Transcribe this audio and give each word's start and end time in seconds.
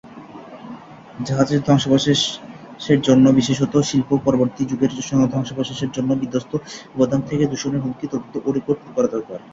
জাহাজের 1.25 1.59
ধ্বংসাবশেষের 1.61 2.99
জন্য, 3.01 3.25
বিশেষত 3.31 3.73
শিল্প-পরবর্তী 3.89 4.61
যুগের 4.65 4.91
ধ্বংসাবশেষের 5.33 5.91
জন্য, 5.91 6.09
বিধ্বস্ত 6.15 6.51
উপাদান 6.95 7.21
থেকে 7.21 7.43
দূষণের 7.47 7.83
হুমকি 7.83 8.05
তদন্ত 8.07 8.33
ও 8.37 8.49
রেকর্ড 8.51 8.79
করা 8.95 9.07
দরকার। 9.07 9.39